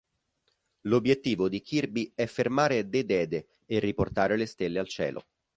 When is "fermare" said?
2.25-2.89